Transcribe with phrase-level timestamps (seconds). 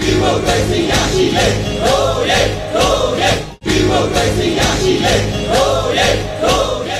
[0.00, 1.46] ဒီမိုကရေစီရရှိလေ
[1.84, 2.40] ရိုးရဲ
[2.74, 3.30] ရိုးရဲ
[3.64, 5.14] ဒီမိုကရေစီရရှိလေ
[5.52, 6.08] ရိုးရဲ
[6.42, 6.98] ရိုးရဲ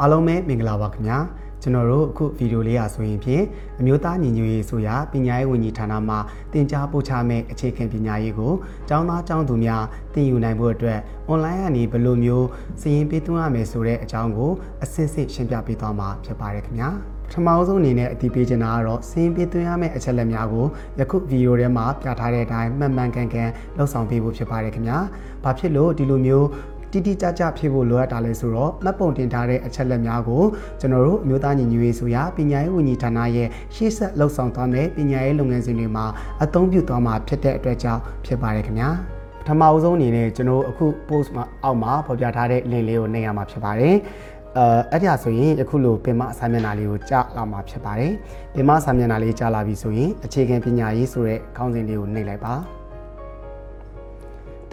[0.00, 1.18] အားလုံးပဲမင်္ဂလာပါခင်ဗျာ
[1.62, 3.44] ကျွန်တော်တို့အခုဗီဒီယိုလေးရဆိုရင်ဖြင့်
[3.80, 6.16] အမျိုးသားညီညွတ်ရေးဆိုရာပညာရေးဝန်ကြီးဌာနမှ
[6.52, 8.52] တင် जा ပို့ချမဲ့အခြေခံပညာရေးကို
[8.88, 10.98] ကျောင်းသားကျောင်းသူများသင်ယူနိုင်ဖို့အတွက်
[11.28, 12.46] အွန်လိုင်းကနေဘယ်လိုမျိုး
[12.80, 20.66] စည်ရင်ပေးသွင်းရမယ်ဆိုတဲ့အကြောင်းကိုအစစ်စစ်ရှင်းပြပေးသွားမှာဖြစ်ပါတယ်ခင်ဗျာပ ထမအဆုံးအနေနဲ့အတည်ပြုချင်တာကတော့စည်ရင်ပေးသွင်းရမယ့်အချက်လက်များကို
[20.98, 24.98] ယခုဗီဒီယိုထဲမှာပြထားတဲ့အတိုင်းမှန်မှန်ကန်ကန်လှုပ်ဆောင်ပေးဖို့ဖြစ်ပါတယ်ခင်ဗျာ။
[25.44, 26.46] ဘာဖြစ်လို့ဒီလိုမျိုး
[26.92, 30.42] တိတိကျကျဖြစ်ဖို့လိုအပ်တာလဲဆိုတော့မှတ်ပုံတင်ထားတဲ့အချက်လက်များကို
[30.80, 36.06] ကျွန်တော်တို့အမျိုးသားညီညွတ်ရေးဆိုရာပညာရေးဝန်ကြီးဌာနရဲ့ရှေ့ဆက်လှုပ်ဆောင်သွားမယ့်ပညာရေးလုပ်ငန်းစဉ်တွေမှာ
[36.42, 38.90] အသုံးပြုသွားမှာဖြစ်တဲ့အတွက်ကြောင့်ဖြစ်ပါတယ်ခင်ဗျာ
[39.40, 43.96] ပထမအဆုံးအနေနဲ့ကျွန်တော်အခု post မှာအောက်မှာဖော်ပြထားတဲ့ link လေးကိုနှိပ်ရမှာဖြစ်ပါတယ်
[44.57, 48.13] အဲအဲ့ဒါဆိုရင်အခုလိုပင်မအစာမျက်နှာလေးကိုကြားလာမှာဖြစ်ပါတယ်
[48.53, 52.55] ပင်မအစာမျက်နှာလေးကြားလာပြီဆိုရင်အခြေခံပညာရေးဆိုတဲ့ခေါင်းစဉ်လေးကိုနှိပ်လိုက်ပါ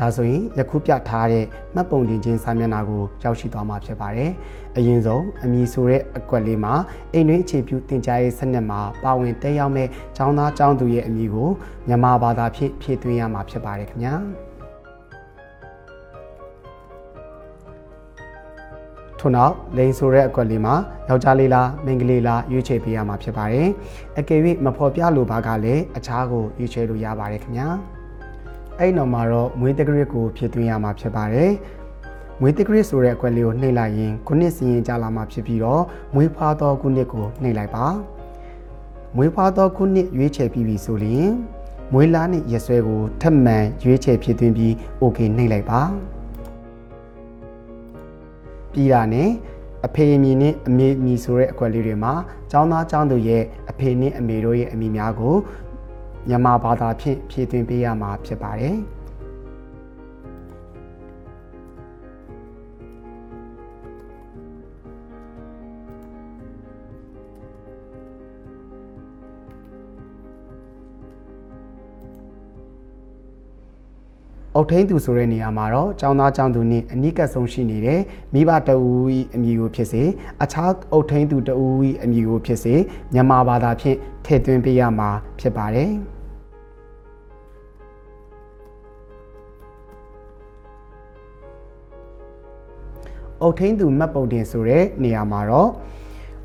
[0.01, 4.31] ဒါဆိုရင်ယခုပြထားတဲ့မှတ်ပုံတင်ခြင်းစာမျက်နှာကိုရောက်ရှိသွားမှာဖြစ်ပါတယ်။
[4.77, 6.75] အရင်ဆုံးအမည်ဆိုတဲ့အကွက်လေးမှာ
[7.13, 9.89] အိမ်တွင်းအခြေပြုတင် जा ရေးစနစ်မှာပါဝင်တက်ရောက်မဲ့
[10.19, 11.49] ចောင်းသားចောင်းသူရဲ့အမည်ကို
[11.89, 14.15] မြန်မာဘာသာဖြင့်ဖြည့်သွင်းရမှာဖြစ်ပါတယ်ခင်ဗျာ။
[19.20, 20.76] ထို့နောက်လိန်ဆိုတဲ့အကွက်လေးမှာ
[21.10, 23.68] ယောက်ျားလေးလားမိန်းကလေးလားရွေးချယ်ပေးရမှာဖြစ်ပါတယ်။
[24.20, 27.70] အကယ်၍မဖော်ပြလိုပါကလည်းအခြားကိုရွေးချယ်လို့ရပါတယ်ခင်ဗျာ။
[28.80, 31.52] အဲ့နောက်မှာတော့မွေးတက္ကရစ်ကိုဖြည့်သွင်းရမှာဖြစ်ပါတယ်
[32.40, 37.86] မွေးတက္ကရစ်ဆိုတဲ့အခွက်လေးကိုနှိပ်လိုက်ရင်ခုနှစ်စီရင်ကြလာမှာဖြစ်ပြီးတော့မွေးဖွားသောခုနှစ်ကိုနှိပ်လိုက်ပါ
[39.16, 41.30] မွေးဖွားသောခုနှစ်ရွေးချယ်ပြီးပြီဆိုရင်
[41.94, 45.82] မွေးလားနဲ့ရက်စွဲကိုထပ်မံရွေးချယ်ဖြည့်သွင်းပြီး OK နှိပ်လိုက်ပါ
[48.74, 49.30] ပြီးတာနဲ့
[49.86, 52.14] အဖေအမည်နဲ့အမေအမည်ဆိုတဲ့အခွက်လေးတွေမှာ
[52.52, 55.36] ចောင်းသားចောင်းသူရဲ့အဖေနဲ့အမေတို့ရဲ့အမည်များကို
[56.28, 58.76] မြန်မာဘာသာဖြင့်ဖြည့်သွင်းပေးရမှာဖြစ်ပါတယ်။
[74.56, 78.02] အုတ်ထင်းသူဆိုတဲ့နေရာမှာတော့ចောင်းသားចောင်းသူနဲ့အနိကဆုံးရှိနေတဲ့
[78.34, 78.90] မိဘတအူ၏
[79.36, 80.04] အမည်ကိုဖြစ်စေ
[80.44, 81.66] အခြားအုတ်ထင်းသူတအူ၏
[82.04, 82.76] အမည်ကိုဖြစ်စေ
[83.14, 85.92] မြန်မာဘာသာဖြင့်ထည့်သွင်းပေးရမှာဖြစ်ပါတယ်။
[93.42, 95.70] အုတ်ထင်းသူမှတ်ပုံတင်ဆိုတဲ့နေရာမှာတော့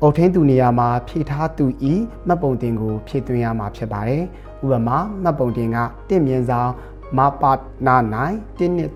[0.01, 1.93] အုတ်ထင်းသူနေရာမှာဖြည့်ထားသူဤ
[2.27, 4.23] မှတ်ပုံတင်ကိုဖြည့်သွင်းရမှာဖြစ်ပါတယ်။
[4.65, 5.77] ဥပမာမှတ်ပုံတင်က
[6.09, 6.71] တင့်မြင်ဆောင်
[7.17, 7.51] မပါ
[7.87, 8.91] နာနိုင်1နှစ်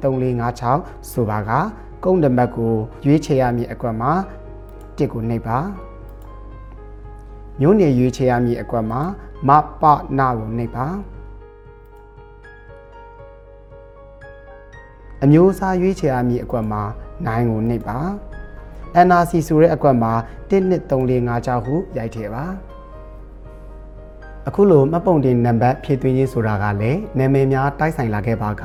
[0.62, 1.52] 3456ဆိုပါက
[2.04, 2.74] ကုန်းတမတ်ကို
[3.06, 4.12] ရွေးချယ်ရမည့်အကွက်မှာ
[4.98, 5.58] တစ်ကိုနှိပ်ပါ
[7.60, 9.02] မျိုးနေရွေးချယ်ရမည့်အကွက်မှာ
[9.48, 9.50] မ
[9.82, 9.84] ပ
[10.18, 10.88] နာကိုနှိပ်ပါ
[15.24, 16.82] အမျိုးအစားရွေးချယ်ရမည့်အကွက်မှာ
[17.26, 17.98] 9ကိုနှိပ်ပါ
[19.08, 20.14] NRC ဆိုတဲ့အကွက်မှာ
[20.50, 22.46] 12345ဟုရိုက်ထည့်ပါ
[24.48, 28.64] အခုလိုမှတ်ပုံတင်နံပါတ်ဖြည့်သွင်းရေးဆိုတာကလည်းနာမည်များတိုက်ဆိုင်လာခဲ့ပါက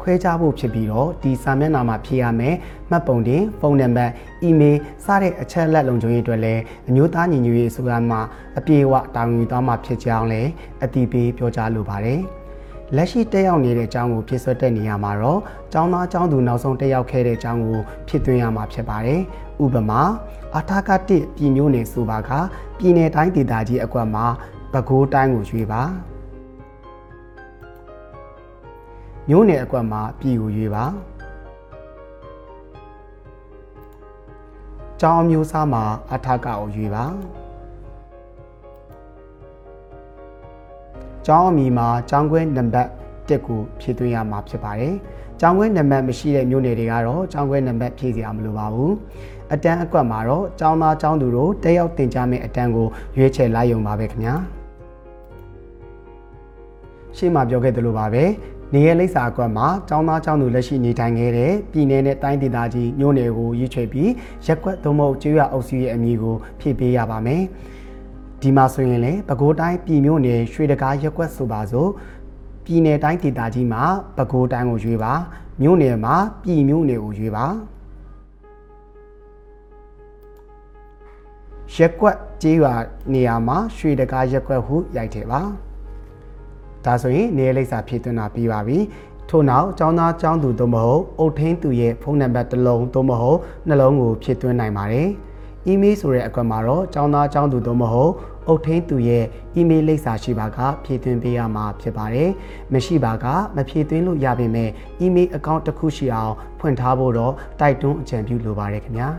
[0.00, 2.54] ခွဲခြားဖို့ဖြစ်ပြီးတော့ဒီစာမျက်နှာမှာဖြည့်ရမယ်
[2.90, 4.12] မှတ်ပုံတင်ဖုန်းနံပါတ်
[4.42, 8.18] အီးမေးလ်စတဲ့အချက်လက်လုံခြုံရေးအတွက်လည်းအမျိုးသားညီညွတ်ရေးအစိုးရမှ
[8.58, 10.50] အပြေအဝတာဝန်ယူသွားမှာဖြစ်ကြောင်းလည်း
[10.84, 12.20] အတည်ပြုပြောကြားလိုပါတယ်
[12.96, 15.40] လက်ရှိတက်ရောက်နေတဲ့အကြောင်းကိုဖြစ်ဆွတ်တဲ့နေရာမှာတော့
[15.72, 17.78] ကျောင်းသားကျောင်းသူနောက်ဆုံးတက်ရောက်ခဲ့တဲ့အကြောင်းကို
[18.08, 19.20] ဖြစ်သွင်းရမှာဖြစ်ပါတယ်။
[19.64, 20.02] ဥပမာ
[20.56, 22.30] အထာကတိပြည်မျိုးနယ်ဆိုပါက
[22.78, 24.26] ပြည်နယ်တိုင်းဒေသကြီးအကွက်မှာ
[24.72, 25.82] ပဲခူးတိုင်းကိုရွေးပါ
[29.28, 30.84] မျိုးနယ်အကွက်မှာပြည်ကိုရွေးပါ
[35.00, 37.04] ကျောင်းမျိုးစားမှာအထကကိုရွေးပါ
[41.26, 42.88] ကျောင်းအမီမှာကျောင်းခွဲနံပါတ်
[43.28, 44.94] 1ကိုဖြည့်သွင်းရမှာဖြစ်ပါတယ်။
[45.40, 48.92] ကျောင်းခွဲနံပါတ်မရှိတဲ့မြို့နယ်တွေကတော့ကျောင်းခွဲနံပါတ်ဖြည့်စရာမလိုပါဘူး။
[49.52, 54.36] အတန်းအကွက်မှာတော့ကျောင်းသားကျောင်းသူတို့တက်ရောက်တင်ကြားမယ့်အတန်းကိုရွေးချယ်လိုက်ရုံပါပဲခင်ဗျာ။
[57.17, 58.23] ရှေ့မှာပြောခဲ့သလိုပါပဲ
[58.73, 64.11] နေရလိပ်စာအကွက်မှာចောင်းသားចောင်းသူလက်ရှိနေထိုင်ခဲ့တဲ့ပြည်내နဲ့တိုင်းဒေသကြီးညို့နယ်ကိုရွေးချယ်ပြီး
[64.45, 67.43] ရက်ကွက်သို့မဟုတ်ကျွေးရအုပ်စုရဲ့အမည်ကိုဖြည့်ပေးရပါမယ်
[68.41, 71.89] ဒီမှာဆိုရင်လည်းပဲခူးတိုင်းပြည်မြို့နယ်ရွှေတကားရက်ကွက်ဆိုပါစို့
[72.65, 73.83] ပြည်내တိုင်းဒေသကြီးမှာ
[74.17, 75.13] ပဲခူးတိုင်းကိုရွေးပါ
[75.61, 77.45] မြို့နယ်မှာပြည်မြို့နယ်ကိုရွေးပါ
[81.75, 82.73] ရက်ကွက်ကျေးရွာ
[83.13, 85.41] နေရာမှာရွှေတကားရက်ကွက်ဟုရိုက်ထည့်ပါ
[86.85, 88.77] ဒါဆိုရင်နေရာလိပ်စာဖြည့်သွင်းတာပြီးပါပြီ
[89.29, 95.07] ထို့နောက်ចောင်းသားចောင်းသူသို့မဟုတ်အုတ်ထင်းသူရဲ့ဖုန်းနံပါတ်တစ်လုံးသို့မဟုတ်နှလုံးကိုဖြည့်သွင်းနိုင်ပါတယ်။
[95.71, 98.11] email ဆိုတဲ့အကွက်မှာတော့ចောင်းသားចောင်းသူသို့မဟုတ်
[98.47, 99.25] အုတ်ထင်းသူရဲ့
[99.59, 102.29] email လိပ်စာရှိပါကဖြည့်သွင်းပေးရမှာဖြစ်ပါတယ်။
[102.73, 104.69] မရှိပါကမဖြည့်သွင်းလို့ရပေမဲ့
[105.05, 109.09] email account တစ်ခုရှိအောင်ဖွင့်ထားဖို့တော့တိုက်တွန်းအကြံပြုလိုပါတယ်ခင်ဗျာ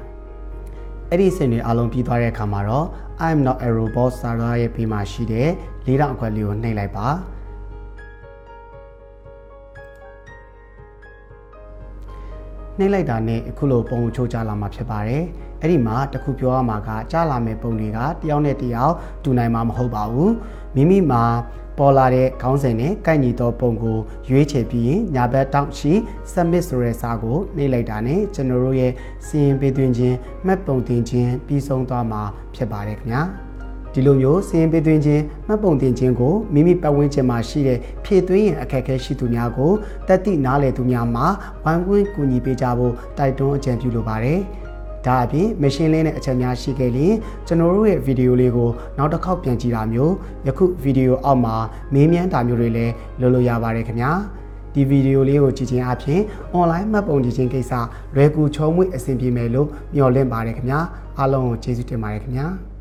[1.10, 2.86] ။အဲ့ဒီစင်တွေအားလုံးပြီးသွားတဲ့အခါမှာတော့
[3.26, 5.48] I'm not a robot စာသားရဲ့ဘေးမှာရှိတဲ့
[5.86, 7.08] လေးတောင်အခွက်လေးကိုနှိပ်လိုက်ပါ
[12.79, 15.23] နှိပ်လိုက်တာနဲ့အခုလိုပုံချိုးကြလာမှာဖြစ်ပါတယ်
[15.61, 18.93] အဲ့ဒီမှာတခုပြောရမှာကကြားလာမယ့်ပုံတွေကတယောက်နဲ့တယောက်
[19.23, 20.33] တူနိုင်မှာမဟုတ်ပါဘူး
[20.75, 21.23] မိမိမှာ
[21.77, 23.97] ပေါ်လာတဲ့ခေါင်းစဉ်နဲ့ကိုက်ညီသောပုံကို
[24.29, 25.93] ရွေးချယ်ပြီးရင်ညာဘက်တောက်ရှိ
[26.33, 28.91] submit ဆိုတဲ့စာကိုနှိပ်လိုက်တာနဲ့ကျွန်တော်တို့ရဲ့
[29.27, 30.15] စီရင်ပေးသွင်းခြင်း
[30.45, 32.21] မှတ်ပုံတင်ခြင်းပြီးဆုံးသွားမှာ
[32.55, 33.21] ဖြစ်ပါတယ်ခင်ဗျာ
[33.93, 39.71] ဒီလိုမျိုးစီရင်ပေးသွင်းခြင်းမှတ်ပုံတင်ခြင်းကိုမိမိပတ်ဝန်းကျင်မှာရှိတဲ့ဖြည့်သွင်းရင်အခက်အခဲရှိသူများကို
[40.07, 41.27] တက်တိနားလည်သူများမှာ
[41.63, 44.39] ဝိုင်းဝန်းကူညီပေးကြဖို့တိုက်တွန်းအကြံပြုလိုပါတယ်။
[45.05, 47.13] ဒါအပြင်မရှင်းလင်းတဲ့အချက်များရှိခဲ့ရင်
[47.47, 50.13] ကျွန်တော်တို့ရဲ့ဗီဒီယိုလေးကိုနောက်တစ်ခေါက်ပြန်ကြည့်တာမျိုး
[50.47, 51.55] ယခုဗီဒီယိုအောက်မှာ
[51.93, 54.11] မေးမြန်းတာမျိုးတွေလည်းလုပ်လို့ရပါတယ်ခင်ဗျာ။
[54.73, 56.21] ဒီဗီဒီယိုလေးကိုကြည့်ခြင်းအပြင်
[56.57, 57.73] online မှတ်ပုံတင်ခြင်းကိစ္စ
[58.15, 60.79] လွယ်ကူချုံးမွေ့အဆင်ပြေမယ်လို့မျှော်လင့်ပါတယ်ခင်ဗျာ
[61.19, 62.47] အားလုံးကိုကျေးဇူးတင်ပါတယ်ခင်ဗျာ။